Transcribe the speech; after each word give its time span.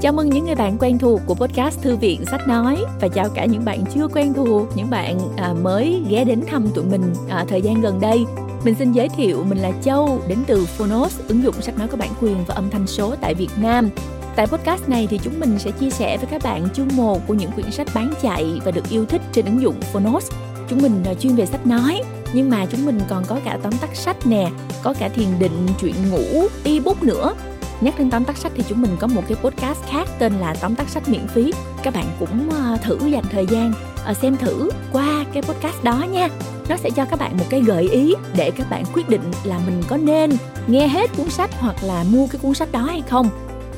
Chào 0.00 0.12
mừng 0.12 0.30
những 0.30 0.44
người 0.44 0.54
bạn 0.54 0.76
quen 0.78 0.98
thuộc 0.98 1.20
của 1.26 1.34
podcast 1.34 1.82
Thư 1.82 1.96
viện 1.96 2.24
Sách 2.30 2.48
Nói 2.48 2.84
và 3.00 3.08
chào 3.08 3.28
cả 3.34 3.44
những 3.44 3.64
bạn 3.64 3.84
chưa 3.94 4.08
quen 4.08 4.34
thuộc, 4.34 4.68
những 4.76 4.90
bạn 4.90 5.18
à, 5.36 5.54
mới 5.62 6.02
ghé 6.08 6.24
đến 6.24 6.40
thăm 6.46 6.66
tụi 6.74 6.84
mình 6.84 7.14
à, 7.28 7.44
thời 7.48 7.62
gian 7.62 7.80
gần 7.80 8.00
đây. 8.00 8.24
Mình 8.64 8.74
xin 8.74 8.92
giới 8.92 9.08
thiệu 9.08 9.44
mình 9.48 9.58
là 9.58 9.72
Châu 9.82 10.20
đến 10.28 10.38
từ 10.46 10.64
Phonos, 10.64 11.20
ứng 11.28 11.42
dụng 11.42 11.62
sách 11.62 11.78
nói 11.78 11.88
có 11.88 11.96
bản 11.96 12.10
quyền 12.20 12.36
và 12.46 12.54
âm 12.54 12.70
thanh 12.70 12.86
số 12.86 13.14
tại 13.20 13.34
Việt 13.34 13.50
Nam. 13.56 13.90
Tại 14.36 14.46
podcast 14.46 14.88
này 14.88 15.06
thì 15.10 15.20
chúng 15.22 15.40
mình 15.40 15.58
sẽ 15.58 15.70
chia 15.70 15.90
sẻ 15.90 16.16
với 16.16 16.26
các 16.30 16.42
bạn 16.44 16.68
chương 16.74 16.88
1 16.96 17.26
của 17.26 17.34
những 17.34 17.50
quyển 17.50 17.70
sách 17.70 17.88
bán 17.94 18.12
chạy 18.22 18.60
và 18.64 18.70
được 18.70 18.90
yêu 18.90 19.06
thích 19.06 19.22
trên 19.32 19.44
ứng 19.44 19.62
dụng 19.62 19.80
Phonos. 19.80 20.30
Chúng 20.68 20.82
mình 20.82 21.02
à, 21.04 21.14
chuyên 21.14 21.34
về 21.34 21.46
sách 21.46 21.66
nói, 21.66 22.02
nhưng 22.32 22.50
mà 22.50 22.66
chúng 22.66 22.86
mình 22.86 23.00
còn 23.08 23.24
có 23.26 23.40
cả 23.44 23.58
tóm 23.62 23.72
tắt 23.80 23.96
sách 23.96 24.26
nè, 24.26 24.50
có 24.82 24.94
cả 24.98 25.08
thiền 25.08 25.28
định, 25.38 25.66
truyện 25.80 25.94
ngủ, 26.10 26.48
ebook 26.64 27.02
nữa 27.02 27.34
nhắc 27.80 27.98
đến 27.98 28.10
tóm 28.10 28.24
tắt 28.24 28.36
sách 28.36 28.52
thì 28.54 28.64
chúng 28.68 28.82
mình 28.82 28.96
có 29.00 29.06
một 29.06 29.22
cái 29.28 29.36
podcast 29.42 29.78
khác 29.86 30.08
tên 30.18 30.32
là 30.32 30.54
tóm 30.60 30.74
tắt 30.74 30.88
sách 30.88 31.08
miễn 31.08 31.26
phí. 31.28 31.52
Các 31.82 31.94
bạn 31.94 32.06
cũng 32.18 32.50
ờ, 32.50 32.76
thử 32.82 32.98
dành 33.06 33.24
thời 33.30 33.46
gian 33.46 33.72
ờ, 34.04 34.14
xem 34.14 34.36
thử 34.36 34.70
qua 34.92 35.24
cái 35.32 35.42
podcast 35.42 35.84
đó 35.84 36.06
nha. 36.10 36.28
Nó 36.68 36.76
sẽ 36.76 36.90
cho 36.90 37.04
các 37.04 37.18
bạn 37.18 37.36
một 37.36 37.44
cái 37.50 37.60
gợi 37.60 37.88
ý 37.88 38.14
để 38.36 38.50
các 38.50 38.70
bạn 38.70 38.84
quyết 38.92 39.08
định 39.08 39.22
là 39.44 39.60
mình 39.66 39.82
có 39.88 39.96
nên 39.96 40.30
nghe 40.66 40.88
hết 40.88 41.10
cuốn 41.16 41.30
sách 41.30 41.50
hoặc 41.60 41.76
là 41.82 42.04
mua 42.10 42.26
cái 42.26 42.38
cuốn 42.42 42.54
sách 42.54 42.72
đó 42.72 42.80
hay 42.80 43.02
không. 43.08 43.28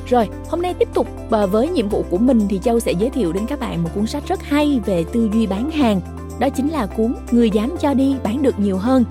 Rồi, 0.09 0.29
hôm 0.49 0.61
nay 0.61 0.73
tiếp 0.79 0.89
tục 0.93 1.07
với 1.29 1.69
nhiệm 1.69 1.89
vụ 1.89 2.05
của 2.09 2.17
mình 2.17 2.47
thì 2.49 2.59
Châu 2.63 2.79
sẽ 2.79 2.91
giới 2.91 3.09
thiệu 3.09 3.33
đến 3.33 3.45
các 3.45 3.59
bạn 3.59 3.83
một 3.83 3.89
cuốn 3.95 4.07
sách 4.07 4.23
rất 4.27 4.43
hay 4.43 4.79
về 4.85 5.05
tư 5.11 5.29
duy 5.33 5.47
bán 5.47 5.71
hàng. 5.71 6.01
Đó 6.39 6.49
chính 6.49 6.69
là 6.69 6.85
cuốn 6.85 7.15
Người 7.31 7.49
dám 7.49 7.75
cho 7.79 7.93
đi 7.93 8.15
bán 8.23 8.41
được 8.41 8.59
nhiều 8.59 8.77
hơn. 8.77 9.05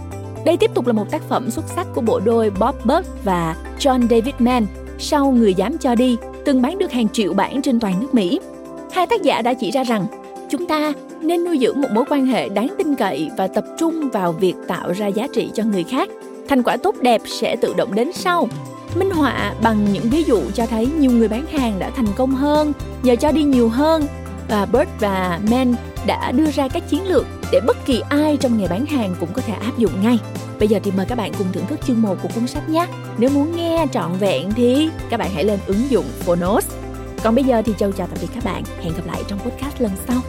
Đây 0.44 0.56
tiếp 0.56 0.70
tục 0.74 0.86
là 0.86 0.92
một 0.92 1.10
tác 1.10 1.22
phẩm 1.22 1.50
xuất 1.50 1.64
sắc 1.76 1.86
của 1.94 2.00
bộ 2.00 2.20
đôi 2.20 2.50
Bob 2.50 2.74
Burke 2.84 3.10
và 3.24 3.56
John 3.78 4.08
David 4.08 4.34
Mann 4.38 4.66
sau 4.98 5.30
Người 5.30 5.54
dám 5.54 5.78
cho 5.78 5.94
đi, 5.94 6.16
từng 6.44 6.62
bán 6.62 6.78
được 6.78 6.92
hàng 6.92 7.08
triệu 7.08 7.34
bản 7.34 7.62
trên 7.62 7.80
toàn 7.80 8.00
nước 8.00 8.14
Mỹ. 8.14 8.40
Hai 8.92 9.06
tác 9.06 9.22
giả 9.22 9.42
đã 9.42 9.54
chỉ 9.54 9.70
ra 9.70 9.84
rằng 9.84 10.06
chúng 10.50 10.66
ta 10.66 10.92
nên 11.20 11.44
nuôi 11.44 11.58
dưỡng 11.58 11.80
một 11.80 11.88
mối 11.92 12.04
quan 12.10 12.26
hệ 12.26 12.48
đáng 12.48 12.74
tin 12.78 12.94
cậy 12.94 13.30
và 13.36 13.46
tập 13.46 13.64
trung 13.78 14.08
vào 14.12 14.32
việc 14.32 14.54
tạo 14.68 14.92
ra 14.92 15.06
giá 15.06 15.26
trị 15.34 15.50
cho 15.54 15.64
người 15.64 15.84
khác. 15.84 16.08
Thành 16.48 16.62
quả 16.62 16.76
tốt 16.76 16.94
đẹp 17.00 17.22
sẽ 17.26 17.56
tự 17.56 17.74
động 17.76 17.94
đến 17.94 18.12
sau. 18.12 18.48
Minh 18.98 19.10
họa 19.10 19.54
bằng 19.62 19.92
những 19.92 20.10
ví 20.10 20.22
dụ 20.22 20.40
cho 20.54 20.66
thấy 20.66 20.88
nhiều 20.98 21.10
người 21.10 21.28
bán 21.28 21.46
hàng 21.46 21.78
đã 21.78 21.90
thành 21.90 22.06
công 22.16 22.30
hơn 22.30 22.72
nhờ 23.02 23.16
cho 23.16 23.32
đi 23.32 23.42
nhiều 23.42 23.68
hơn 23.68 24.02
và 24.48 24.66
Bert 24.72 24.88
và 25.00 25.40
Men 25.50 25.74
đã 26.08 26.32
đưa 26.32 26.50
ra 26.50 26.68
các 26.68 26.82
chiến 26.88 27.08
lược 27.08 27.26
để 27.52 27.60
bất 27.66 27.76
kỳ 27.86 28.02
ai 28.08 28.36
trong 28.40 28.58
nghề 28.58 28.68
bán 28.68 28.86
hàng 28.86 29.14
cũng 29.20 29.32
có 29.32 29.42
thể 29.42 29.52
áp 29.52 29.78
dụng 29.78 30.02
ngay. 30.02 30.18
Bây 30.58 30.68
giờ 30.68 30.78
thì 30.82 30.90
mời 30.90 31.06
các 31.06 31.18
bạn 31.18 31.32
cùng 31.38 31.46
thưởng 31.52 31.66
thức 31.66 31.80
chương 31.86 32.02
1 32.02 32.16
của 32.22 32.28
cuốn 32.34 32.46
sách 32.46 32.68
nhé. 32.68 32.86
Nếu 33.18 33.30
muốn 33.30 33.56
nghe 33.56 33.86
trọn 33.92 34.12
vẹn 34.12 34.50
thì 34.56 34.88
các 35.10 35.16
bạn 35.16 35.30
hãy 35.34 35.44
lên 35.44 35.58
ứng 35.66 35.90
dụng 35.90 36.04
Phonos. 36.20 36.66
Còn 37.24 37.34
bây 37.34 37.44
giờ 37.44 37.62
thì 37.64 37.72
Châu 37.78 37.92
chào 37.92 38.06
tạm 38.06 38.18
biệt 38.22 38.28
các 38.34 38.44
bạn. 38.44 38.62
Hẹn 38.82 38.92
gặp 38.96 39.06
lại 39.06 39.22
trong 39.28 39.38
podcast 39.38 39.80
lần 39.80 39.92
sau. 40.08 40.20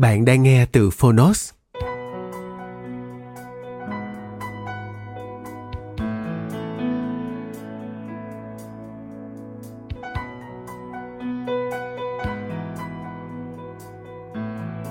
Bạn 0.00 0.24
đang 0.24 0.42
nghe 0.42 0.66
từ 0.72 0.90
Phonos. 0.90 1.50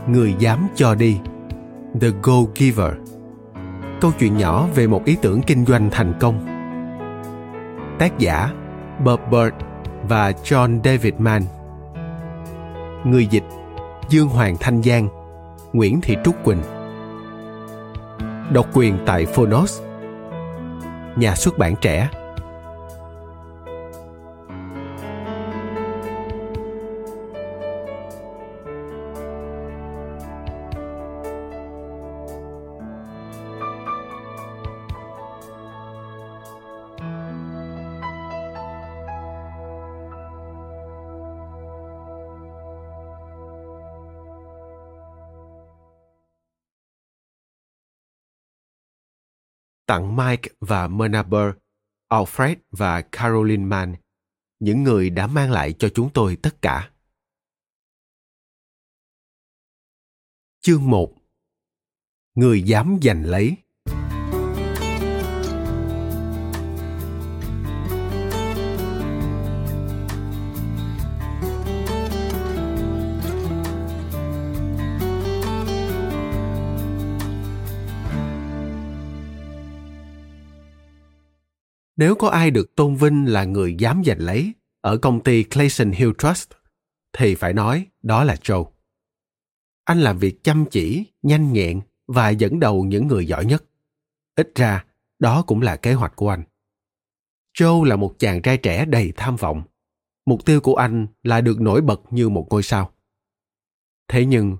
Người 0.07 0.35
dám 0.39 0.67
cho 0.75 0.95
đi. 0.95 1.19
The 2.01 2.07
Go 2.23 2.33
Giver 2.55 2.93
Câu 4.01 4.11
chuyện 4.19 4.37
nhỏ 4.37 4.67
về 4.75 4.87
một 4.87 5.05
ý 5.05 5.17
tưởng 5.21 5.41
kinh 5.41 5.65
doanh 5.65 5.89
thành 5.91 6.13
công. 6.19 6.45
Tác 7.99 8.19
giả, 8.19 8.49
Bob 9.03 9.19
Bird 9.31 9.55
và 10.09 10.31
John 10.31 10.79
David 10.83 11.13
Mann. 11.17 11.43
Người 13.05 13.25
dịch 13.25 13.43
Dương 14.09 14.27
Hoàng 14.27 14.57
Thanh 14.59 14.83
Giang, 14.83 15.07
Nguyễn 15.73 16.01
Thị 16.01 16.15
Trúc 16.25 16.43
Quỳnh. 16.43 16.61
Độc 18.51 18.67
quyền 18.73 18.97
tại 19.05 19.25
Phonos. 19.25 19.81
Nhà 21.15 21.35
xuất 21.35 21.57
bản 21.57 21.75
trẻ 21.81 22.09
tặng 49.87 50.15
Mike 50.15 50.49
và 50.59 50.87
Myrna 50.87 51.23
Burr, 51.23 51.57
Alfred 52.09 52.55
và 52.71 53.01
Caroline 53.01 53.65
Mann, 53.65 53.95
những 54.59 54.83
người 54.83 55.09
đã 55.09 55.27
mang 55.27 55.51
lại 55.51 55.73
cho 55.79 55.89
chúng 55.89 56.09
tôi 56.13 56.35
tất 56.35 56.61
cả. 56.61 56.91
Chương 60.61 60.89
1 60.89 61.13
Người 62.35 62.61
dám 62.61 62.99
giành 63.01 63.25
lấy 63.25 63.57
Nếu 81.97 82.15
có 82.15 82.29
ai 82.29 82.51
được 82.51 82.75
tôn 82.75 82.95
vinh 82.95 83.25
là 83.25 83.43
người 83.43 83.75
dám 83.79 84.01
giành 84.05 84.19
lấy 84.19 84.53
ở 84.81 84.97
công 84.97 85.23
ty 85.23 85.43
Clayson 85.43 85.91
Hill 85.91 86.11
Trust, 86.17 86.49
thì 87.13 87.35
phải 87.35 87.53
nói 87.53 87.85
đó 88.01 88.23
là 88.23 88.35
Joe. 88.35 88.65
Anh 89.85 89.99
làm 89.99 90.17
việc 90.17 90.43
chăm 90.43 90.65
chỉ, 90.71 91.05
nhanh 91.21 91.53
nhẹn 91.53 91.81
và 92.07 92.29
dẫn 92.29 92.59
đầu 92.59 92.85
những 92.85 93.07
người 93.07 93.27
giỏi 93.27 93.45
nhất. 93.45 93.65
Ít 94.35 94.51
ra, 94.55 94.85
đó 95.19 95.41
cũng 95.47 95.61
là 95.61 95.75
kế 95.75 95.93
hoạch 95.93 96.15
của 96.15 96.29
anh. 96.29 96.43
Joe 97.57 97.83
là 97.83 97.95
một 97.95 98.15
chàng 98.19 98.41
trai 98.41 98.57
trẻ 98.57 98.85
đầy 98.85 99.13
tham 99.15 99.35
vọng. 99.35 99.63
Mục 100.25 100.45
tiêu 100.45 100.61
của 100.61 100.75
anh 100.75 101.07
là 101.23 101.41
được 101.41 101.61
nổi 101.61 101.81
bật 101.81 102.01
như 102.09 102.29
một 102.29 102.47
ngôi 102.49 102.63
sao. 102.63 102.91
Thế 104.07 104.25
nhưng, 104.25 104.57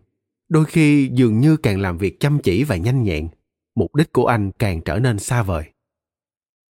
đôi 0.50 0.66
khi 0.66 1.09
dường 1.14 1.40
như 1.40 1.58
càng 1.58 1.80
làm 1.80 1.97
việc 1.97 2.20
chăm 2.20 2.40
chỉ 2.44 2.64
và 2.64 2.78
nhanh 2.78 3.03
nhẹn, 3.03 3.28
mục 3.76 3.96
đích 3.96 4.14
của 4.14 4.26
anh 4.26 4.52
càng 4.52 4.81
trở 4.81 5.00
nên 5.00 5.20
xa 5.20 5.44
vời 5.44 5.66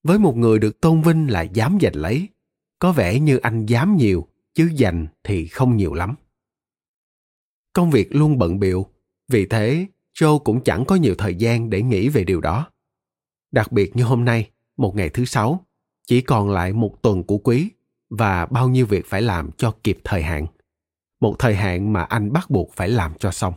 với 0.08 0.18
một 0.18 0.36
người 0.36 0.58
được 0.58 0.80
tôn 0.80 1.02
vinh 1.02 1.30
là 1.30 1.42
dám 1.42 1.78
giành 1.80 1.96
lấy, 1.96 2.28
có 2.78 2.92
vẻ 2.92 3.20
như 3.20 3.36
anh 3.36 3.66
dám 3.66 3.96
nhiều, 3.96 4.28
chứ 4.54 4.70
giành 4.78 5.06
thì 5.24 5.46
không 5.46 5.76
nhiều 5.76 5.94
lắm. 5.94 6.14
Công 7.72 7.90
việc 7.90 8.14
luôn 8.14 8.38
bận 8.38 8.58
biệu 8.58 8.86
vì 9.28 9.46
thế 9.46 9.86
joe 10.18 10.38
cũng 10.38 10.64
chẳng 10.64 10.84
có 10.84 10.96
nhiều 10.96 11.14
thời 11.18 11.34
gian 11.34 11.70
để 11.70 11.82
nghĩ 11.82 12.08
về 12.08 12.24
điều 12.24 12.40
đó. 12.40 12.70
Đặc 13.50 13.72
biệt 13.72 13.96
như 13.96 14.04
hôm 14.04 14.24
nay, 14.24 14.50
một 14.76 14.96
ngày 14.96 15.08
thứ 15.08 15.24
sáu, 15.24 15.66
chỉ 16.06 16.20
còn 16.20 16.50
lại 16.50 16.72
một 16.72 17.02
tuần 17.02 17.24
của 17.24 17.38
quý 17.38 17.70
và 18.10 18.46
bao 18.46 18.68
nhiêu 18.68 18.86
việc 18.86 19.06
phải 19.06 19.22
làm 19.22 19.50
cho 19.56 19.74
kịp 19.82 19.98
thời 20.04 20.22
hạn. 20.22 20.46
Một 21.20 21.36
thời 21.38 21.54
hạn 21.54 21.92
mà 21.92 22.02
anh 22.02 22.32
bắt 22.32 22.50
buộc 22.50 22.72
phải 22.72 22.88
làm 22.88 23.14
cho 23.18 23.30
xong. 23.30 23.54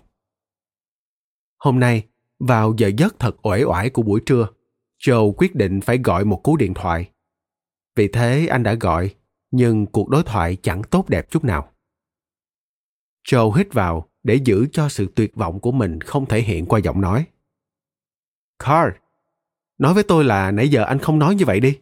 Hôm 1.58 1.80
nay, 1.80 2.04
vào 2.40 2.74
giờ 2.78 2.92
giấc 2.98 3.20
thật 3.20 3.48
uể 3.48 3.64
oải 3.64 3.90
của 3.90 4.02
buổi 4.02 4.22
trưa 4.25 4.48
Joe 5.01 5.33
quyết 5.38 5.56
định 5.56 5.81
phải 5.81 5.98
gọi 5.98 6.25
một 6.25 6.44
cú 6.44 6.57
điện 6.57 6.74
thoại. 6.74 7.12
Vì 7.95 8.07
thế 8.07 8.48
anh 8.48 8.63
đã 8.63 8.74
gọi, 8.74 9.15
nhưng 9.51 9.86
cuộc 9.86 10.09
đối 10.09 10.24
thoại 10.24 10.57
chẳng 10.62 10.83
tốt 10.83 11.09
đẹp 11.09 11.31
chút 11.31 11.44
nào. 11.44 11.71
Joe 13.27 13.51
hít 13.51 13.74
vào 13.74 14.09
để 14.24 14.36
giữ 14.36 14.68
cho 14.71 14.89
sự 14.89 15.07
tuyệt 15.15 15.36
vọng 15.36 15.59
của 15.59 15.71
mình 15.71 16.01
không 16.01 16.25
thể 16.25 16.42
hiện 16.42 16.65
qua 16.65 16.80
giọng 16.80 17.01
nói. 17.01 17.27
Carl, 18.59 18.89
nói 19.77 19.94
với 19.94 20.03
tôi 20.03 20.24
là 20.24 20.51
nãy 20.51 20.69
giờ 20.69 20.83
anh 20.83 21.00
không 21.00 21.19
nói 21.19 21.36
như 21.36 21.45
vậy 21.45 21.59
đi. 21.59 21.80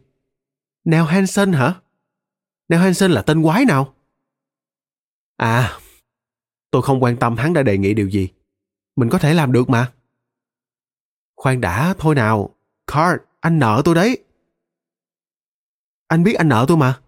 Nell 0.84 1.06
Hansen 1.06 1.52
hả? 1.52 1.80
Nell 2.68 2.82
Hansen 2.82 3.10
là 3.10 3.22
tên 3.22 3.42
quái 3.42 3.64
nào? 3.64 3.94
À, 5.36 5.78
tôi 6.70 6.82
không 6.82 7.02
quan 7.02 7.16
tâm 7.16 7.36
hắn 7.36 7.52
đã 7.52 7.62
đề 7.62 7.78
nghị 7.78 7.94
điều 7.94 8.10
gì. 8.10 8.28
Mình 8.96 9.08
có 9.08 9.18
thể 9.18 9.34
làm 9.34 9.52
được 9.52 9.70
mà. 9.70 9.92
Khoan 11.36 11.60
đã, 11.60 11.94
thôi 11.98 12.14
nào, 12.14 12.54
Card, 12.92 13.22
anh 13.40 13.58
nợ 13.58 13.82
tôi 13.84 13.94
đấy. 13.94 14.24
Anh 16.08 16.22
biết 16.22 16.34
anh 16.34 16.48
nợ 16.48 16.64
tôi 16.68 16.76
mà. 16.76 17.00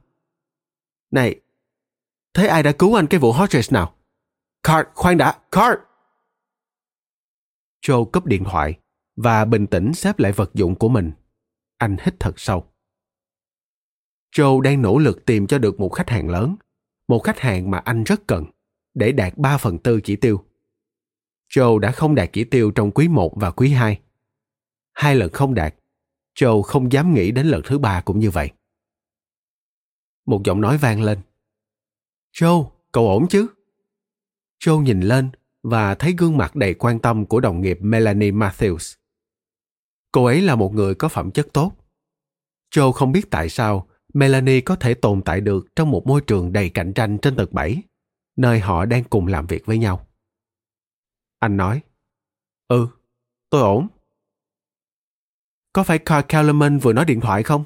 Này, 1.10 1.40
thế 2.34 2.46
ai 2.46 2.62
đã 2.62 2.72
cứu 2.72 2.94
anh 2.98 3.06
cái 3.06 3.20
vụ 3.20 3.32
Hodges 3.32 3.72
nào? 3.72 3.94
Card, 4.62 4.88
khoan 4.94 5.18
đã, 5.18 5.40
Card! 5.50 5.80
Joe 7.86 8.04
cúp 8.04 8.26
điện 8.26 8.44
thoại 8.44 8.78
và 9.16 9.44
bình 9.44 9.66
tĩnh 9.66 9.94
xếp 9.94 10.18
lại 10.18 10.32
vật 10.32 10.50
dụng 10.54 10.74
của 10.74 10.88
mình. 10.88 11.12
Anh 11.78 11.96
hít 12.00 12.14
thật 12.20 12.32
sâu. 12.36 12.66
Joe 14.36 14.60
đang 14.60 14.82
nỗ 14.82 14.98
lực 14.98 15.24
tìm 15.26 15.46
cho 15.46 15.58
được 15.58 15.80
một 15.80 15.88
khách 15.88 16.10
hàng 16.10 16.30
lớn, 16.30 16.56
một 17.08 17.18
khách 17.18 17.38
hàng 17.38 17.70
mà 17.70 17.78
anh 17.78 18.04
rất 18.04 18.26
cần, 18.26 18.44
để 18.94 19.12
đạt 19.12 19.38
3 19.38 19.58
phần 19.58 19.78
tư 19.78 20.00
chỉ 20.04 20.16
tiêu. 20.16 20.44
Joe 21.50 21.78
đã 21.78 21.92
không 21.92 22.14
đạt 22.14 22.30
chỉ 22.32 22.44
tiêu 22.44 22.70
trong 22.70 22.90
quý 22.90 23.08
1 23.08 23.32
và 23.36 23.50
quý 23.50 23.70
2. 23.70 24.00
Hai 24.92 25.14
lần 25.14 25.32
không 25.32 25.54
đạt, 25.54 25.74
Joe 26.38 26.62
không 26.62 26.92
dám 26.92 27.14
nghĩ 27.14 27.30
đến 27.30 27.46
lần 27.46 27.62
thứ 27.64 27.78
ba 27.78 28.00
cũng 28.00 28.18
như 28.18 28.30
vậy. 28.30 28.50
Một 30.26 30.40
giọng 30.44 30.60
nói 30.60 30.78
vang 30.78 31.02
lên. 31.02 31.18
Joe, 32.32 32.70
cậu 32.92 33.08
ổn 33.08 33.26
chứ? 33.30 33.46
Joe 34.64 34.82
nhìn 34.82 35.00
lên 35.00 35.30
và 35.62 35.94
thấy 35.94 36.14
gương 36.18 36.36
mặt 36.36 36.56
đầy 36.56 36.74
quan 36.74 36.98
tâm 36.98 37.26
của 37.26 37.40
đồng 37.40 37.60
nghiệp 37.60 37.78
Melanie 37.80 38.30
Matthews. 38.30 38.96
Cô 40.12 40.24
ấy 40.24 40.42
là 40.42 40.54
một 40.54 40.74
người 40.74 40.94
có 40.94 41.08
phẩm 41.08 41.30
chất 41.30 41.46
tốt. 41.52 41.72
Joe 42.74 42.92
không 42.92 43.12
biết 43.12 43.30
tại 43.30 43.48
sao 43.48 43.88
Melanie 44.14 44.60
có 44.60 44.76
thể 44.76 44.94
tồn 44.94 45.22
tại 45.22 45.40
được 45.40 45.66
trong 45.76 45.90
một 45.90 46.06
môi 46.06 46.20
trường 46.20 46.52
đầy 46.52 46.70
cạnh 46.70 46.92
tranh 46.92 47.18
trên 47.18 47.36
tầng 47.36 47.48
7, 47.52 47.82
nơi 48.36 48.60
họ 48.60 48.84
đang 48.84 49.04
cùng 49.04 49.26
làm 49.26 49.46
việc 49.46 49.66
với 49.66 49.78
nhau. 49.78 50.06
Anh 51.38 51.56
nói, 51.56 51.82
Ừ, 52.68 52.88
tôi 53.50 53.62
ổn. 53.62 53.88
Có 55.72 55.82
phải 55.82 55.98
Carl 55.98 56.26
Kellerman 56.28 56.78
vừa 56.78 56.92
nói 56.92 57.04
điện 57.04 57.20
thoại 57.20 57.42
không? 57.42 57.64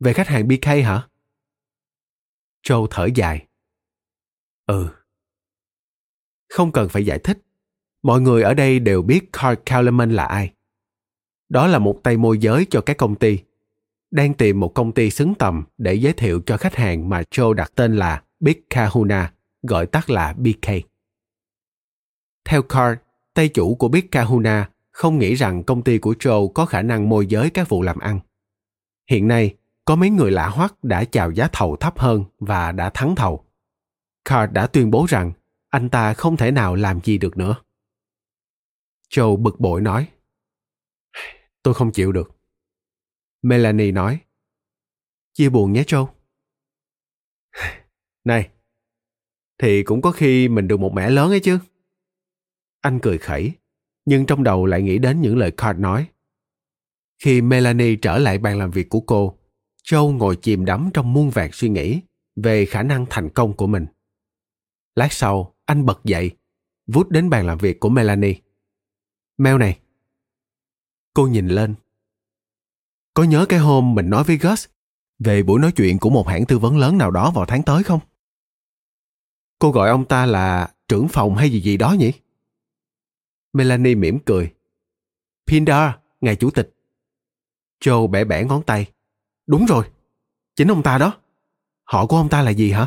Về 0.00 0.12
khách 0.12 0.28
hàng 0.28 0.48
BK 0.48 0.64
hả? 0.64 1.08
Joe 2.62 2.86
thở 2.90 3.08
dài. 3.14 3.46
Ừ. 4.66 4.88
Không 6.48 6.72
cần 6.72 6.88
phải 6.88 7.06
giải 7.06 7.18
thích. 7.18 7.38
Mọi 8.02 8.20
người 8.20 8.42
ở 8.42 8.54
đây 8.54 8.78
đều 8.78 9.02
biết 9.02 9.32
Carl 9.32 9.54
Kellerman 9.66 10.10
là 10.10 10.24
ai. 10.24 10.52
Đó 11.48 11.66
là 11.66 11.78
một 11.78 12.00
tay 12.02 12.16
môi 12.16 12.38
giới 12.38 12.66
cho 12.70 12.80
các 12.80 12.96
công 12.96 13.14
ty. 13.14 13.38
Đang 14.10 14.34
tìm 14.34 14.60
một 14.60 14.74
công 14.74 14.92
ty 14.92 15.10
xứng 15.10 15.34
tầm 15.34 15.64
để 15.78 15.94
giới 15.94 16.12
thiệu 16.12 16.42
cho 16.46 16.56
khách 16.56 16.74
hàng 16.74 17.08
mà 17.08 17.22
Joe 17.22 17.52
đặt 17.52 17.72
tên 17.74 17.96
là 17.96 18.22
Big 18.40 18.60
Kahuna, 18.70 19.32
gọi 19.62 19.86
tắt 19.86 20.10
là 20.10 20.32
BK. 20.32 20.68
Theo 22.44 22.62
Carl, 22.62 22.94
tay 23.34 23.48
chủ 23.48 23.74
của 23.74 23.88
Big 23.88 24.08
Kahuna 24.08 24.68
không 24.98 25.18
nghĩ 25.18 25.34
rằng 25.34 25.64
công 25.64 25.82
ty 25.82 25.98
của 25.98 26.12
Joe 26.12 26.52
có 26.52 26.66
khả 26.66 26.82
năng 26.82 27.08
môi 27.08 27.26
giới 27.26 27.50
các 27.50 27.68
vụ 27.68 27.82
làm 27.82 27.98
ăn. 27.98 28.20
Hiện 29.10 29.28
nay, 29.28 29.56
có 29.84 29.96
mấy 29.96 30.10
người 30.10 30.30
lạ 30.30 30.48
hoắc 30.48 30.84
đã 30.84 31.04
chào 31.04 31.30
giá 31.30 31.48
thầu 31.52 31.76
thấp 31.76 31.98
hơn 31.98 32.24
và 32.38 32.72
đã 32.72 32.90
thắng 32.94 33.14
thầu. 33.16 33.44
Carl 34.24 34.52
đã 34.52 34.66
tuyên 34.66 34.90
bố 34.90 35.06
rằng 35.08 35.32
anh 35.68 35.88
ta 35.88 36.14
không 36.14 36.36
thể 36.36 36.50
nào 36.50 36.74
làm 36.74 37.00
gì 37.00 37.18
được 37.18 37.36
nữa. 37.36 37.56
Joe 39.10 39.36
bực 39.36 39.60
bội 39.60 39.80
nói, 39.80 40.08
Tôi 41.62 41.74
không 41.74 41.92
chịu 41.92 42.12
được. 42.12 42.36
Melanie 43.42 43.92
nói, 43.92 44.20
Chia 45.32 45.48
buồn 45.48 45.72
nhé 45.72 45.82
Joe. 45.82 46.06
Này, 48.24 48.50
thì 49.58 49.82
cũng 49.82 50.02
có 50.02 50.10
khi 50.10 50.48
mình 50.48 50.68
được 50.68 50.80
một 50.80 50.92
mẻ 50.94 51.10
lớn 51.10 51.30
ấy 51.30 51.40
chứ. 51.40 51.58
Anh 52.80 52.98
cười 53.02 53.18
khẩy, 53.18 53.52
nhưng 54.08 54.26
trong 54.26 54.44
đầu 54.44 54.66
lại 54.66 54.82
nghĩ 54.82 54.98
đến 54.98 55.20
những 55.20 55.38
lời 55.38 55.50
Card 55.50 55.80
nói. 55.80 56.08
Khi 57.22 57.40
Melanie 57.40 57.96
trở 58.02 58.18
lại 58.18 58.38
bàn 58.38 58.58
làm 58.58 58.70
việc 58.70 58.88
của 58.88 59.00
cô, 59.00 59.38
Joe 59.84 60.16
ngồi 60.16 60.36
chìm 60.36 60.64
đắm 60.64 60.90
trong 60.94 61.12
muôn 61.12 61.30
vàng 61.30 61.52
suy 61.52 61.68
nghĩ 61.68 62.00
về 62.36 62.64
khả 62.64 62.82
năng 62.82 63.06
thành 63.10 63.28
công 63.30 63.52
của 63.52 63.66
mình. 63.66 63.86
Lát 64.94 65.12
sau, 65.12 65.54
anh 65.64 65.86
bật 65.86 66.04
dậy, 66.04 66.30
vút 66.86 67.10
đến 67.10 67.30
bàn 67.30 67.46
làm 67.46 67.58
việc 67.58 67.80
của 67.80 67.88
Melanie. 67.88 68.34
Mel 69.38 69.58
này. 69.58 69.78
Cô 71.14 71.26
nhìn 71.26 71.48
lên. 71.48 71.74
Có 73.14 73.22
nhớ 73.22 73.46
cái 73.48 73.58
hôm 73.58 73.94
mình 73.94 74.10
nói 74.10 74.24
với 74.24 74.36
Gus 74.36 74.66
về 75.18 75.42
buổi 75.42 75.60
nói 75.60 75.72
chuyện 75.72 75.98
của 75.98 76.10
một 76.10 76.28
hãng 76.28 76.46
tư 76.46 76.58
vấn 76.58 76.78
lớn 76.78 76.98
nào 76.98 77.10
đó 77.10 77.30
vào 77.30 77.44
tháng 77.46 77.62
tới 77.62 77.82
không? 77.82 78.00
Cô 79.58 79.70
gọi 79.70 79.88
ông 79.90 80.04
ta 80.04 80.26
là 80.26 80.70
trưởng 80.88 81.08
phòng 81.08 81.36
hay 81.36 81.50
gì 81.50 81.60
gì 81.60 81.76
đó 81.76 81.92
nhỉ? 81.92 82.12
Melanie 83.52 83.94
mỉm 83.94 84.18
cười. 84.26 84.54
Pindar, 85.46 85.94
ngài 86.20 86.36
chủ 86.36 86.50
tịch. 86.50 86.74
Joe 87.80 88.06
bẻ 88.06 88.24
bẻ 88.24 88.44
ngón 88.44 88.62
tay. 88.62 88.92
Đúng 89.46 89.66
rồi, 89.66 89.90
chính 90.56 90.68
ông 90.68 90.82
ta 90.82 90.98
đó. 90.98 91.20
Họ 91.84 92.06
của 92.06 92.16
ông 92.16 92.28
ta 92.28 92.42
là 92.42 92.50
gì 92.50 92.70
hả? 92.70 92.86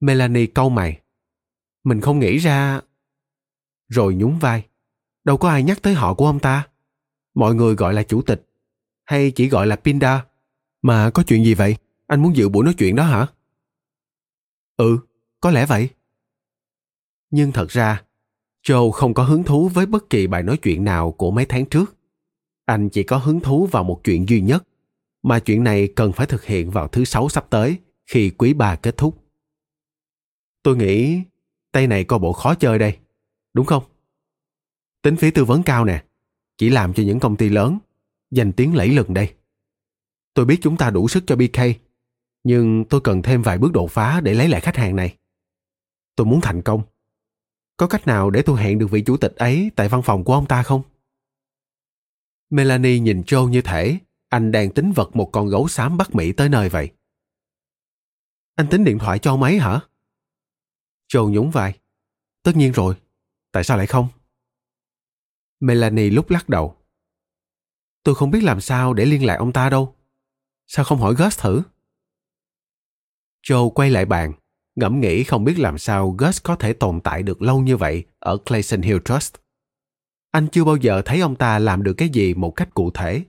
Melanie 0.00 0.46
câu 0.54 0.68
mày. 0.68 1.00
Mình 1.84 2.00
không 2.00 2.18
nghĩ 2.18 2.36
ra... 2.36 2.80
Rồi 3.88 4.14
nhún 4.14 4.38
vai. 4.38 4.68
Đâu 5.24 5.36
có 5.36 5.48
ai 5.48 5.62
nhắc 5.62 5.78
tới 5.82 5.94
họ 5.94 6.14
của 6.14 6.26
ông 6.26 6.40
ta. 6.40 6.68
Mọi 7.34 7.54
người 7.54 7.74
gọi 7.74 7.94
là 7.94 8.02
chủ 8.02 8.22
tịch. 8.22 8.46
Hay 9.04 9.32
chỉ 9.36 9.48
gọi 9.48 9.66
là 9.66 9.76
Pindar. 9.76 10.20
Mà 10.82 11.10
có 11.14 11.22
chuyện 11.26 11.44
gì 11.44 11.54
vậy? 11.54 11.76
Anh 12.06 12.22
muốn 12.22 12.36
dự 12.36 12.48
buổi 12.48 12.64
nói 12.64 12.74
chuyện 12.78 12.96
đó 12.96 13.04
hả? 13.04 13.26
Ừ, 14.76 14.98
có 15.40 15.50
lẽ 15.50 15.66
vậy. 15.66 15.90
Nhưng 17.30 17.52
thật 17.52 17.66
ra, 17.68 18.04
Joe 18.66 18.90
không 18.90 19.14
có 19.14 19.22
hứng 19.22 19.44
thú 19.44 19.68
với 19.68 19.86
bất 19.86 20.10
kỳ 20.10 20.26
bài 20.26 20.42
nói 20.42 20.56
chuyện 20.56 20.84
nào 20.84 21.12
của 21.12 21.30
mấy 21.30 21.46
tháng 21.46 21.66
trước. 21.66 21.96
Anh 22.64 22.88
chỉ 22.88 23.02
có 23.02 23.16
hứng 23.16 23.40
thú 23.40 23.66
vào 23.66 23.84
một 23.84 24.00
chuyện 24.04 24.28
duy 24.28 24.40
nhất, 24.40 24.64
mà 25.22 25.38
chuyện 25.38 25.64
này 25.64 25.88
cần 25.96 26.12
phải 26.12 26.26
thực 26.26 26.44
hiện 26.44 26.70
vào 26.70 26.88
thứ 26.88 27.04
sáu 27.04 27.28
sắp 27.28 27.46
tới 27.50 27.76
khi 28.06 28.30
quý 28.30 28.54
ba 28.54 28.76
kết 28.76 28.96
thúc. 28.96 29.24
Tôi 30.62 30.76
nghĩ 30.76 31.22
tay 31.72 31.86
này 31.86 32.04
có 32.04 32.18
bộ 32.18 32.32
khó 32.32 32.54
chơi 32.54 32.78
đây, 32.78 32.98
đúng 33.54 33.66
không? 33.66 33.84
Tính 35.02 35.16
phí 35.16 35.30
tư 35.30 35.44
vấn 35.44 35.62
cao 35.62 35.84
nè, 35.84 36.04
chỉ 36.58 36.70
làm 36.70 36.94
cho 36.94 37.02
những 37.02 37.20
công 37.20 37.36
ty 37.36 37.48
lớn, 37.48 37.78
dành 38.30 38.52
tiếng 38.52 38.74
lẫy 38.74 38.88
lừng 38.88 39.14
đây. 39.14 39.34
Tôi 40.34 40.44
biết 40.44 40.58
chúng 40.62 40.76
ta 40.76 40.90
đủ 40.90 41.08
sức 41.08 41.24
cho 41.26 41.36
BK, 41.36 41.60
nhưng 42.44 42.84
tôi 42.84 43.00
cần 43.00 43.22
thêm 43.22 43.42
vài 43.42 43.58
bước 43.58 43.72
đột 43.72 43.90
phá 43.90 44.20
để 44.20 44.34
lấy 44.34 44.48
lại 44.48 44.60
khách 44.60 44.76
hàng 44.76 44.96
này. 44.96 45.16
Tôi 46.16 46.26
muốn 46.26 46.40
thành 46.40 46.62
công. 46.62 46.82
Có 47.76 47.86
cách 47.86 48.06
nào 48.06 48.30
để 48.30 48.42
tôi 48.42 48.60
hẹn 48.60 48.78
được 48.78 48.86
vị 48.90 49.02
chủ 49.06 49.16
tịch 49.16 49.36
ấy 49.36 49.70
tại 49.76 49.88
văn 49.88 50.02
phòng 50.02 50.24
của 50.24 50.34
ông 50.34 50.46
ta 50.46 50.62
không? 50.62 50.82
Melanie 52.50 52.98
nhìn 52.98 53.22
Joe 53.22 53.48
như 53.48 53.62
thể 53.62 53.98
anh 54.28 54.52
đang 54.52 54.70
tính 54.70 54.92
vật 54.92 55.16
một 55.16 55.30
con 55.32 55.48
gấu 55.48 55.68
xám 55.68 55.96
Bắc 55.96 56.14
Mỹ 56.14 56.32
tới 56.32 56.48
nơi 56.48 56.68
vậy. 56.68 56.90
Anh 58.54 58.66
tính 58.70 58.84
điện 58.84 58.98
thoại 58.98 59.18
cho 59.18 59.30
ông 59.30 59.42
ấy 59.42 59.58
hả? 59.58 59.80
Joe 61.08 61.30
nhún 61.30 61.50
vai. 61.50 61.78
Tất 62.42 62.56
nhiên 62.56 62.72
rồi. 62.72 62.94
Tại 63.52 63.64
sao 63.64 63.76
lại 63.76 63.86
không? 63.86 64.08
Melanie 65.60 66.10
lúc 66.10 66.30
lắc 66.30 66.48
đầu. 66.48 66.76
Tôi 68.02 68.14
không 68.14 68.30
biết 68.30 68.42
làm 68.42 68.60
sao 68.60 68.94
để 68.94 69.04
liên 69.04 69.26
lạc 69.26 69.34
ông 69.34 69.52
ta 69.52 69.70
đâu. 69.70 69.94
Sao 70.66 70.84
không 70.84 70.98
hỏi 70.98 71.14
Gus 71.18 71.38
thử? 71.38 71.62
Joe 73.42 73.70
quay 73.70 73.90
lại 73.90 74.04
bàn, 74.04 74.32
ngẫm 74.76 75.00
nghĩ 75.00 75.24
không 75.24 75.44
biết 75.44 75.58
làm 75.58 75.78
sao 75.78 76.10
Gus 76.10 76.42
có 76.42 76.56
thể 76.56 76.72
tồn 76.72 77.00
tại 77.00 77.22
được 77.22 77.42
lâu 77.42 77.60
như 77.60 77.76
vậy 77.76 78.04
ở 78.18 78.36
Clayson 78.36 78.82
Hill 78.82 78.98
Trust. 79.04 79.34
Anh 80.30 80.48
chưa 80.48 80.64
bao 80.64 80.76
giờ 80.76 81.02
thấy 81.04 81.20
ông 81.20 81.36
ta 81.36 81.58
làm 81.58 81.82
được 81.82 81.94
cái 81.94 82.08
gì 82.08 82.34
một 82.34 82.50
cách 82.50 82.74
cụ 82.74 82.90
thể. 82.90 83.22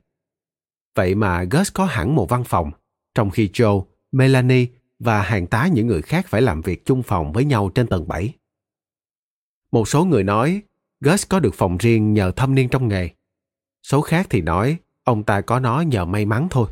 Vậy 0.96 1.16
mà 1.16 1.44
Gus 1.44 1.74
có 1.74 1.86
hẳn 1.86 2.16
một 2.16 2.30
văn 2.30 2.44
phòng, 2.44 2.72
trong 3.16 3.30
khi 3.30 3.50
Joe, 3.54 3.84
Melanie 4.12 4.66
và 5.00 5.22
hàng 5.22 5.48
tá 5.48 5.68
những 5.68 5.88
người 5.88 6.02
khác 6.02 6.26
phải 6.28 6.42
làm 6.42 6.62
việc 6.62 6.86
chung 6.86 7.04
phòng 7.04 7.32
với 7.34 7.46
nhau 7.46 7.72
trên 7.76 7.88
tầng 7.88 8.08
7. 8.08 8.34
Một 9.72 9.88
số 9.88 10.06
người 10.06 10.24
nói 10.24 10.62
Gus 11.00 11.28
có 11.30 11.40
được 11.40 11.54
phòng 11.54 11.78
riêng 11.78 12.14
nhờ 12.14 12.32
thâm 12.32 12.56
niên 12.56 12.70
trong 12.70 12.88
nghề. 12.88 13.10
Số 13.84 14.02
khác 14.02 14.28
thì 14.30 14.42
nói 14.42 14.78
ông 15.04 15.24
ta 15.24 15.42
có 15.42 15.60
nó 15.60 15.82
nhờ 15.82 16.06
may 16.06 16.26
mắn 16.26 16.48
thôi. 16.52 16.70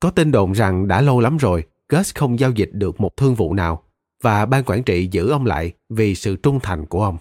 Có 0.00 0.10
tin 0.10 0.30
đồn 0.30 0.52
rằng 0.52 0.88
đã 0.88 1.00
lâu 1.00 1.20
lắm 1.20 1.36
rồi 1.36 1.66
Gus 1.90 2.14
không 2.14 2.38
giao 2.38 2.50
dịch 2.50 2.70
được 2.72 3.00
một 3.00 3.16
thương 3.16 3.34
vụ 3.34 3.54
nào 3.54 3.82
và 4.22 4.46
ban 4.46 4.64
quản 4.64 4.82
trị 4.82 5.08
giữ 5.12 5.30
ông 5.30 5.46
lại 5.46 5.72
vì 5.88 6.14
sự 6.14 6.36
trung 6.36 6.60
thành 6.62 6.86
của 6.86 7.04
ông. 7.04 7.18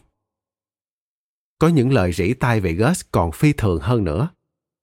Có 1.60 1.68
những 1.68 1.92
lời 1.92 2.12
rỉ 2.12 2.34
tai 2.34 2.60
về 2.60 2.74
Gus 2.74 3.02
còn 3.12 3.32
phi 3.32 3.54
thường 3.54 3.80
hơn 3.82 4.04
nữa, 4.04 4.30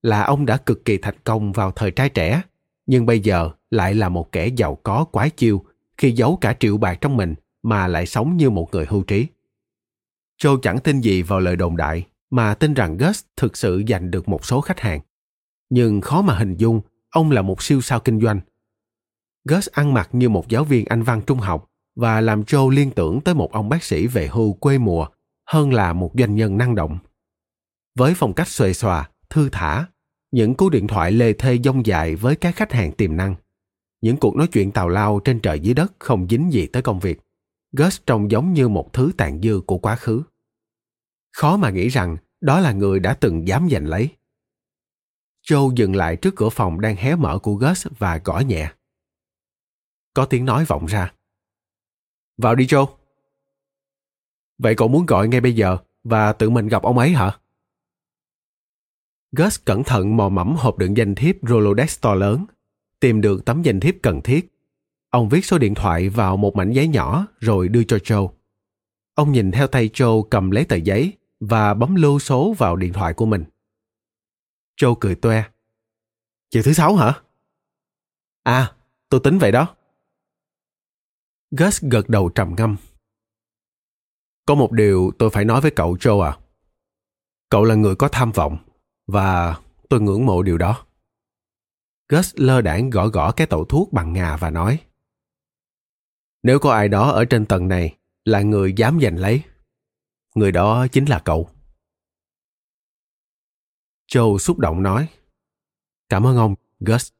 là 0.02 0.22
ông 0.22 0.46
đã 0.46 0.56
cực 0.56 0.84
kỳ 0.84 0.98
thành 0.98 1.14
công 1.24 1.52
vào 1.52 1.70
thời 1.70 1.90
trai 1.90 2.08
trẻ, 2.08 2.42
nhưng 2.86 3.06
bây 3.06 3.20
giờ 3.20 3.50
lại 3.70 3.94
là 3.94 4.08
một 4.08 4.32
kẻ 4.32 4.46
giàu 4.46 4.74
có 4.74 5.04
quái 5.04 5.30
chiêu 5.30 5.64
khi 5.98 6.12
giấu 6.12 6.38
cả 6.40 6.56
triệu 6.60 6.78
bạc 6.78 6.98
trong 7.00 7.16
mình 7.16 7.34
mà 7.62 7.88
lại 7.88 8.06
sống 8.06 8.36
như 8.36 8.50
một 8.50 8.68
người 8.72 8.86
hưu 8.88 9.02
trí. 9.02 9.26
Joe 10.42 10.60
chẳng 10.60 10.78
tin 10.78 11.00
gì 11.00 11.22
vào 11.22 11.40
lời 11.40 11.56
đồn 11.56 11.76
đại 11.76 12.06
mà 12.30 12.54
tin 12.54 12.74
rằng 12.74 12.96
Gus 12.96 13.22
thực 13.36 13.56
sự 13.56 13.82
giành 13.88 14.10
được 14.10 14.28
một 14.28 14.44
số 14.44 14.60
khách 14.60 14.80
hàng. 14.80 15.00
Nhưng 15.70 16.00
khó 16.00 16.22
mà 16.22 16.38
hình 16.38 16.56
dung 16.56 16.80
ông 17.10 17.30
là 17.30 17.42
một 17.42 17.62
siêu 17.62 17.80
sao 17.80 18.00
kinh 18.00 18.20
doanh. 18.20 18.40
Gus 19.48 19.68
ăn 19.68 19.94
mặc 19.94 20.08
như 20.12 20.28
một 20.28 20.48
giáo 20.48 20.64
viên 20.64 20.86
Anh 20.86 21.02
văn 21.02 21.22
trung 21.26 21.38
học 21.38 21.70
và 21.96 22.20
làm 22.20 22.42
Joe 22.42 22.70
liên 22.70 22.90
tưởng 22.90 23.20
tới 23.20 23.34
một 23.34 23.52
ông 23.52 23.68
bác 23.68 23.84
sĩ 23.84 24.06
về 24.06 24.28
hưu 24.32 24.52
quê 24.52 24.78
mùa 24.78 25.06
hơn 25.46 25.72
là 25.72 25.92
một 25.92 26.12
doanh 26.18 26.34
nhân 26.34 26.58
năng 26.58 26.74
động. 26.74 26.98
Với 27.98 28.14
phong 28.16 28.34
cách 28.34 28.48
xuề 28.48 28.72
xòa, 28.72 29.10
thư 29.30 29.48
thả, 29.52 29.86
những 30.32 30.54
cú 30.54 30.70
điện 30.70 30.86
thoại 30.86 31.12
lê 31.12 31.32
thê 31.32 31.58
dông 31.64 31.86
dài 31.86 32.14
với 32.14 32.36
các 32.36 32.56
khách 32.56 32.72
hàng 32.72 32.92
tiềm 32.92 33.16
năng. 33.16 33.34
những 34.00 34.16
cuộc 34.16 34.36
nói 34.36 34.46
chuyện 34.46 34.70
tào 34.70 34.88
lao 34.88 35.20
trên 35.24 35.40
trời 35.40 35.60
dưới 35.60 35.74
đất 35.74 35.92
không 35.98 36.28
dính 36.28 36.52
gì 36.52 36.66
tới 36.66 36.82
công 36.82 37.00
việc. 37.00 37.20
Gus 37.72 38.00
trông 38.06 38.30
giống 38.30 38.52
như 38.52 38.68
một 38.68 38.92
thứ 38.92 39.12
tàn 39.16 39.40
dư 39.42 39.60
của 39.66 39.78
quá 39.78 39.96
khứ. 39.96 40.22
Khó 41.36 41.56
mà 41.56 41.70
nghĩ 41.70 41.88
rằng 41.88 42.16
đó 42.40 42.60
là 42.60 42.72
người 42.72 43.00
đã 43.00 43.14
từng 43.14 43.48
dám 43.48 43.68
giành 43.70 43.86
lấy. 43.86 44.08
Joe 45.48 45.74
dừng 45.74 45.96
lại 45.96 46.16
trước 46.16 46.36
cửa 46.36 46.48
phòng 46.48 46.80
đang 46.80 46.96
hé 46.96 47.16
mở 47.16 47.38
của 47.38 47.54
Gus 47.54 47.86
và 47.98 48.20
gõ 48.24 48.40
nhẹ. 48.40 48.72
Có 50.16 50.24
tiếng 50.24 50.44
nói 50.44 50.64
vọng 50.64 50.86
ra. 50.86 51.12
Vào 52.36 52.54
đi 52.54 52.66
Joe. 52.66 52.86
Vậy 54.58 54.74
cậu 54.76 54.88
muốn 54.88 55.06
gọi 55.06 55.28
ngay 55.28 55.40
bây 55.40 55.54
giờ 55.54 55.78
và 56.04 56.32
tự 56.32 56.50
mình 56.50 56.68
gặp 56.68 56.82
ông 56.82 56.98
ấy 56.98 57.10
hả? 57.10 57.38
Gus 59.32 59.60
cẩn 59.64 59.84
thận 59.84 60.16
mò 60.16 60.28
mẫm 60.28 60.56
hộp 60.56 60.78
đựng 60.78 60.96
danh 60.96 61.14
thiếp 61.14 61.36
Rolodex 61.42 62.00
to 62.00 62.14
lớn, 62.14 62.44
tìm 63.00 63.20
được 63.20 63.44
tấm 63.44 63.62
danh 63.62 63.80
thiếp 63.80 63.94
cần 64.02 64.20
thiết. 64.22 64.52
Ông 65.10 65.28
viết 65.28 65.44
số 65.44 65.58
điện 65.58 65.74
thoại 65.74 66.08
vào 66.08 66.36
một 66.36 66.56
mảnh 66.56 66.72
giấy 66.72 66.88
nhỏ 66.88 67.26
rồi 67.38 67.68
đưa 67.68 67.84
cho 67.84 67.96
Joe. 67.96 68.30
Ông 69.14 69.32
nhìn 69.32 69.50
theo 69.50 69.66
tay 69.66 69.88
Joe 69.88 70.22
cầm 70.22 70.50
lấy 70.50 70.64
tờ 70.64 70.76
giấy 70.76 71.12
và 71.40 71.74
bấm 71.74 71.94
lưu 71.94 72.18
số 72.18 72.52
vào 72.52 72.76
điện 72.76 72.92
thoại 72.92 73.14
của 73.14 73.26
mình. 73.26 73.44
Joe 74.80 74.94
cười 74.94 75.14
toe. 75.14 75.44
Chiều 76.50 76.62
thứ 76.62 76.72
sáu 76.72 76.96
hả? 76.96 77.14
À, 78.42 78.72
tôi 79.08 79.20
tính 79.24 79.38
vậy 79.38 79.52
đó. 79.52 79.76
Gus 81.50 81.82
gật 81.82 82.08
đầu 82.08 82.28
trầm 82.28 82.54
ngâm. 82.58 82.76
Có 84.46 84.54
một 84.54 84.72
điều 84.72 85.10
tôi 85.18 85.30
phải 85.30 85.44
nói 85.44 85.60
với 85.60 85.70
cậu 85.70 85.94
Joe 85.94 86.20
à. 86.20 86.38
Cậu 87.48 87.64
là 87.64 87.74
người 87.74 87.96
có 87.96 88.08
tham 88.12 88.32
vọng 88.32 88.58
và 89.06 89.60
tôi 89.88 90.00
ngưỡng 90.00 90.26
mộ 90.26 90.42
điều 90.42 90.58
đó. 90.58 90.86
Gus 92.08 92.32
lơ 92.36 92.62
đãng 92.62 92.90
gõ 92.90 93.08
gõ 93.08 93.32
cái 93.32 93.46
tẩu 93.46 93.64
thuốc 93.64 93.92
bằng 93.92 94.12
ngà 94.12 94.36
và 94.36 94.50
nói 94.50 94.80
Nếu 96.42 96.58
có 96.58 96.72
ai 96.72 96.88
đó 96.88 97.10
ở 97.10 97.24
trên 97.24 97.46
tầng 97.46 97.68
này 97.68 97.96
là 98.24 98.42
người 98.42 98.72
dám 98.72 99.00
giành 99.02 99.18
lấy, 99.18 99.42
người 100.34 100.52
đó 100.52 100.86
chính 100.92 101.04
là 101.04 101.22
cậu. 101.24 101.50
Joe 104.12 104.38
xúc 104.38 104.58
động 104.58 104.82
nói 104.82 105.08
Cảm 106.08 106.26
ơn 106.26 106.36
ông, 106.36 106.54
Gus. 106.80 107.12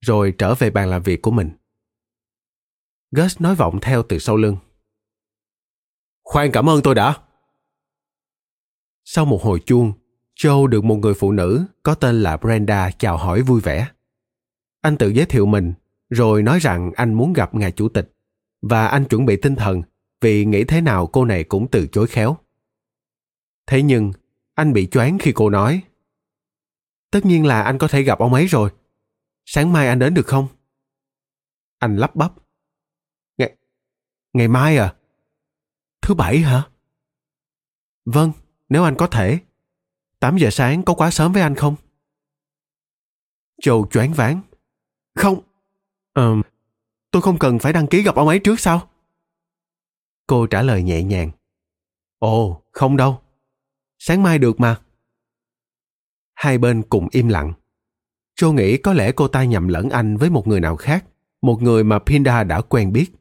Rồi 0.00 0.34
trở 0.38 0.54
về 0.54 0.70
bàn 0.70 0.88
làm 0.88 1.02
việc 1.02 1.22
của 1.22 1.30
mình. 1.30 1.50
Gus 3.10 3.40
nói 3.40 3.54
vọng 3.54 3.78
theo 3.82 4.02
từ 4.02 4.18
sau 4.18 4.36
lưng. 4.36 4.56
Khoan 6.22 6.52
cảm 6.52 6.68
ơn 6.68 6.82
tôi 6.82 6.94
đã. 6.94 7.16
Sau 9.04 9.24
một 9.24 9.42
hồi 9.42 9.60
chuông, 9.66 9.92
Joe 10.36 10.66
được 10.66 10.84
một 10.84 10.96
người 10.96 11.14
phụ 11.14 11.32
nữ 11.32 11.64
có 11.82 11.94
tên 11.94 12.22
là 12.22 12.36
Brenda 12.36 12.90
chào 12.90 13.16
hỏi 13.16 13.42
vui 13.42 13.60
vẻ. 13.60 13.88
Anh 14.80 14.96
tự 14.96 15.08
giới 15.08 15.26
thiệu 15.26 15.46
mình, 15.46 15.72
rồi 16.10 16.42
nói 16.42 16.58
rằng 16.58 16.92
anh 16.96 17.14
muốn 17.14 17.32
gặp 17.32 17.54
ngài 17.54 17.72
chủ 17.72 17.88
tịch 17.88 18.12
và 18.62 18.86
anh 18.86 19.04
chuẩn 19.04 19.26
bị 19.26 19.36
tinh 19.36 19.56
thần 19.56 19.82
vì 20.20 20.44
nghĩ 20.44 20.64
thế 20.64 20.80
nào 20.80 21.06
cô 21.06 21.24
này 21.24 21.44
cũng 21.44 21.68
từ 21.70 21.86
chối 21.86 22.06
khéo. 22.06 22.36
Thế 23.66 23.82
nhưng, 23.82 24.12
anh 24.54 24.72
bị 24.72 24.88
choáng 24.90 25.18
khi 25.18 25.32
cô 25.34 25.50
nói 25.50 25.82
Tất 27.10 27.26
nhiên 27.26 27.46
là 27.46 27.62
anh 27.62 27.78
có 27.78 27.88
thể 27.88 28.02
gặp 28.02 28.18
ông 28.18 28.34
ấy 28.34 28.46
rồi. 28.46 28.70
Sáng 29.44 29.72
mai 29.72 29.88
anh 29.88 29.98
đến 29.98 30.14
được 30.14 30.26
không? 30.26 30.48
Anh 31.78 31.96
lắp 31.96 32.16
bắp. 32.16 32.32
Ngày, 34.32 34.48
mai 34.48 34.76
à? 34.76 34.94
Thứ 36.02 36.14
bảy 36.14 36.38
hả? 36.38 36.62
Vâng, 38.04 38.32
nếu 38.68 38.84
anh 38.84 38.94
có 38.98 39.06
thể. 39.06 39.38
8 40.20 40.36
giờ 40.36 40.48
sáng 40.50 40.82
có 40.82 40.94
quá 40.94 41.10
sớm 41.10 41.32
với 41.32 41.42
anh 41.42 41.54
không? 41.54 41.76
Châu 43.62 43.86
choáng 43.90 44.12
váng. 44.12 44.40
Không. 45.14 45.40
Ờ, 46.12 46.34
tôi 47.10 47.22
không 47.22 47.38
cần 47.38 47.58
phải 47.58 47.72
đăng 47.72 47.86
ký 47.86 48.02
gặp 48.02 48.14
ông 48.14 48.28
ấy 48.28 48.38
trước 48.38 48.60
sao? 48.60 48.88
Cô 50.26 50.46
trả 50.46 50.62
lời 50.62 50.82
nhẹ 50.82 51.02
nhàng. 51.02 51.30
Ồ, 52.18 52.62
không 52.72 52.96
đâu. 52.96 53.20
Sáng 53.98 54.22
mai 54.22 54.38
được 54.38 54.60
mà. 54.60 54.80
Hai 56.34 56.58
bên 56.58 56.82
cùng 56.82 57.08
im 57.10 57.28
lặng. 57.28 57.52
Châu 58.34 58.52
nghĩ 58.52 58.76
có 58.76 58.92
lẽ 58.92 59.12
cô 59.12 59.28
ta 59.28 59.44
nhầm 59.44 59.68
lẫn 59.68 59.90
anh 59.90 60.16
với 60.16 60.30
một 60.30 60.46
người 60.46 60.60
nào 60.60 60.76
khác, 60.76 61.04
một 61.42 61.62
người 61.62 61.84
mà 61.84 61.98
Pinda 61.98 62.44
đã 62.44 62.60
quen 62.60 62.92
biết. 62.92 63.19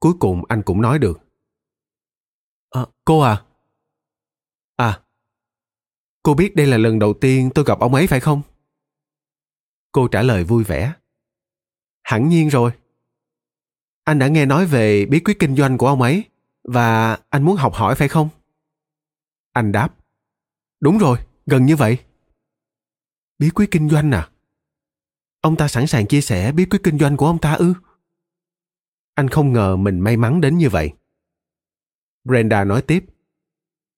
Cuối 0.00 0.12
cùng 0.20 0.42
anh 0.48 0.62
cũng 0.62 0.82
nói 0.82 0.98
được. 0.98 1.20
À, 2.70 2.86
cô 3.04 3.20
à? 3.20 3.44
À, 4.76 5.02
Cô 6.22 6.34
biết 6.34 6.56
đây 6.56 6.66
là 6.66 6.78
lần 6.78 6.98
đầu 6.98 7.14
tiên 7.14 7.50
tôi 7.54 7.64
gặp 7.64 7.78
ông 7.80 7.94
ấy 7.94 8.06
phải 8.06 8.20
không? 8.20 8.42
Cô 9.92 10.08
trả 10.08 10.22
lời 10.22 10.44
vui 10.44 10.64
vẻ. 10.64 10.92
Hẳn 12.02 12.28
nhiên 12.28 12.48
rồi. 12.48 12.70
Anh 14.04 14.18
đã 14.18 14.28
nghe 14.28 14.46
nói 14.46 14.66
về 14.66 15.06
bí 15.06 15.20
quyết 15.20 15.38
kinh 15.38 15.56
doanh 15.56 15.78
của 15.78 15.86
ông 15.86 16.02
ấy 16.02 16.24
và 16.64 17.18
anh 17.28 17.42
muốn 17.42 17.56
học 17.56 17.74
hỏi 17.74 17.94
phải 17.94 18.08
không? 18.08 18.28
Anh 19.52 19.72
đáp. 19.72 19.94
Đúng 20.80 20.98
rồi, 20.98 21.18
gần 21.46 21.66
như 21.66 21.76
vậy. 21.76 21.98
Bí 23.38 23.50
quyết 23.50 23.70
kinh 23.70 23.88
doanh 23.88 24.10
à? 24.10 24.30
Ông 25.40 25.56
ta 25.56 25.68
sẵn 25.68 25.86
sàng 25.86 26.06
chia 26.06 26.20
sẻ 26.20 26.52
bí 26.52 26.64
quyết 26.64 26.80
kinh 26.84 26.98
doanh 26.98 27.16
của 27.16 27.26
ông 27.26 27.38
ta 27.38 27.52
ư? 27.52 27.74
Anh 29.20 29.28
không 29.28 29.52
ngờ 29.52 29.76
mình 29.76 30.00
may 30.00 30.16
mắn 30.16 30.40
đến 30.40 30.58
như 30.58 30.68
vậy. 30.68 30.92
Brenda 32.24 32.64
nói 32.64 32.82
tiếp. 32.82 33.04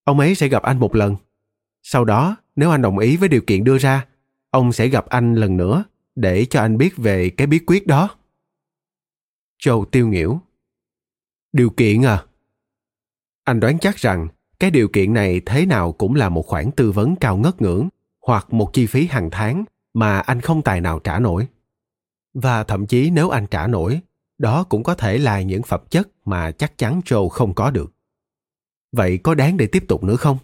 Ông 0.05 0.19
ấy 0.19 0.35
sẽ 0.35 0.49
gặp 0.49 0.63
anh 0.63 0.79
một 0.79 0.95
lần 0.95 1.17
sau 1.83 2.05
đó, 2.05 2.37
nếu 2.57 2.71
anh 2.71 2.83
đồng 2.83 2.99
ý 2.99 3.17
với 3.17 3.29
điều 3.29 3.41
kiện 3.47 3.65
đưa 3.65 3.79
ra, 3.79 4.07
ông 4.51 4.73
sẽ 4.73 4.89
gặp 4.89 5.07
anh 5.09 5.35
lần 5.35 5.57
nữa 5.57 5.85
để 6.15 6.47
cho 6.51 6.61
anh 6.61 6.79
biết 6.79 6.97
về 6.97 7.31
cái 7.31 7.47
bí 7.47 7.59
quyết 7.59 7.87
đó. 7.87 8.09
Châu 9.59 9.85
tiêu 9.85 10.09
nghỉu. 10.09 10.41
Điều 11.53 11.71
kiện 11.71 12.03
à? 12.03 12.25
Anh 13.45 13.61
đoán 13.61 13.79
chắc 13.79 13.97
rằng 13.97 14.29
cái 14.59 14.71
điều 14.71 14.89
kiện 14.89 15.15
này 15.15 15.41
thế 15.47 15.67
nào 15.67 15.93
cũng 15.93 16.15
là 16.15 16.29
một 16.29 16.47
khoản 16.47 16.71
tư 16.77 16.91
vấn 16.93 17.17
cao 17.17 17.37
ngất 17.37 17.63
ngưỡng 17.63 17.89
hoặc 18.21 18.53
một 18.53 18.71
chi 18.73 18.87
phí 18.87 19.07
hàng 19.07 19.29
tháng 19.33 19.65
mà 19.95 20.21
anh 20.21 20.41
không 20.41 20.63
tài 20.63 20.81
nào 20.81 20.99
trả 20.99 21.19
nổi. 21.19 21.47
Và 22.35 22.65
thậm 22.65 22.87
chí 22.87 23.11
nếu 23.11 23.29
anh 23.31 23.47
trả 23.47 23.67
nổi, 23.67 24.01
đó 24.43 24.65
cũng 24.65 24.83
có 24.83 24.95
thể 24.95 25.19
là 25.19 25.43
những 25.43 25.63
phẩm 25.63 25.81
chất 25.91 26.09
mà 26.25 26.51
chắc 26.51 26.79
chắn 26.79 27.01
Joe 27.05 27.29
không 27.29 27.55
có 27.55 27.71
được. 27.71 27.93
Vậy 28.93 29.19
có 29.19 29.35
đáng 29.35 29.57
để 29.57 29.67
tiếp 29.67 29.85
tục 29.89 30.05
nữa 30.05 30.17
không? 30.17 30.39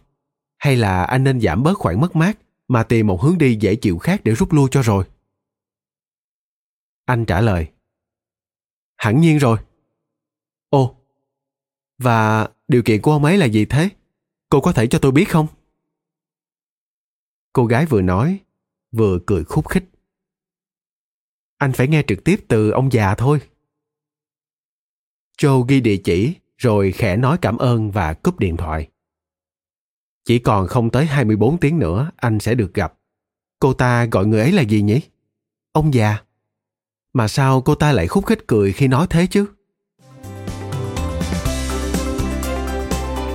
hay 0.59 0.77
là 0.77 1.05
anh 1.05 1.25
nên 1.25 1.41
giảm 1.41 1.63
bớt 1.63 1.79
khoản 1.79 2.01
mất 2.01 2.17
mát 2.17 2.39
mà 2.69 2.83
tìm 2.83 3.07
một 3.07 3.23
hướng 3.23 3.39
đi 3.39 3.59
dễ 3.61 3.77
chịu 3.77 3.99
khác 3.99 4.21
để 4.25 4.35
rút 4.35 4.53
lui 4.53 4.69
cho 4.71 4.83
rồi? 4.83 5.05
Anh 7.05 7.25
trả 7.27 7.41
lời. 7.41 7.71
Hẳn 8.97 9.21
nhiên 9.21 9.39
rồi. 9.39 9.59
Ồ 10.71 10.95
và 11.99 12.49
điều 12.69 12.83
kiện 12.83 13.03
của 13.03 13.13
ông 13.13 13.25
ấy 13.25 13.37
là 13.37 13.47
gì 13.47 13.65
thế? 13.65 13.89
Cô 14.49 14.61
có 14.61 14.73
thể 14.73 14.87
cho 14.87 14.99
tôi 14.99 15.13
biết 15.13 15.25
không? 15.25 15.47
Cô 17.53 17.67
gái 17.67 17.87
vừa 17.87 18.03
nói, 18.03 18.41
vừa 18.93 19.19
cười 19.27 19.45
khúc 19.45 19.69
khích. 19.69 19.85
Anh 21.57 21.73
phải 21.73 21.89
nghe 21.89 22.03
trực 22.07 22.25
tiếp 22.25 22.45
từ 22.49 22.71
ông 22.71 22.93
già 22.93 23.15
thôi 23.15 23.41
joe 25.43 25.65
ghi 25.69 25.81
địa 25.81 25.97
chỉ, 25.97 26.35
rồi 26.57 26.93
khẽ 26.93 27.17
nói 27.17 27.39
cảm 27.41 27.59
ơn 27.59 27.91
và 27.91 28.13
cúp 28.13 28.39
điện 28.39 28.57
thoại 28.57 28.89
chỉ 30.29 30.39
còn 30.39 30.67
không 30.67 30.91
tới 30.91 31.07
24 31.07 31.59
tiếng 31.59 31.79
nữa, 31.79 32.11
anh 32.17 32.41
sẽ 32.41 32.55
được 32.55 32.75
gặp. 32.75 32.93
Cô 33.61 33.73
ta 33.73 34.05
gọi 34.05 34.27
người 34.27 34.41
ấy 34.41 34.53
là 34.53 34.63
gì 34.63 34.83
nhỉ? 34.83 35.01
Ông 35.73 35.95
già. 35.95 36.17
Mà 37.13 37.29
sao 37.29 37.61
cô 37.61 37.75
ta 37.75 37.93
lại 37.93 38.07
khúc 38.07 38.27
khích 38.27 38.47
cười 38.47 38.73
khi 38.73 38.89
nói 38.89 39.07
thế 39.11 39.27
chứ? 39.27 39.47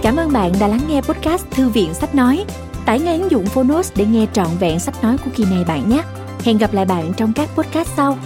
Cảm 0.01 0.15
ơn 0.15 0.31
bạn 0.33 0.51
đã 0.59 0.67
lắng 0.67 0.81
nghe 0.87 1.01
podcast 1.01 1.45
Thư 1.51 1.69
viện 1.69 1.93
Sách 1.93 2.15
Nói. 2.15 2.45
Tải 2.85 2.99
ngay 2.99 3.19
ứng 3.19 3.31
dụng 3.31 3.45
Phonos 3.45 3.91
để 3.95 4.05
nghe 4.05 4.27
trọn 4.33 4.47
vẹn 4.59 4.79
sách 4.79 5.03
nói 5.03 5.17
của 5.25 5.31
kỳ 5.35 5.45
này 5.45 5.63
bạn 5.67 5.89
nhé. 5.89 6.03
Hẹn 6.43 6.57
gặp 6.57 6.73
lại 6.73 6.85
bạn 6.85 7.13
trong 7.17 7.33
các 7.33 7.49
podcast 7.55 7.89
sau. 7.95 8.17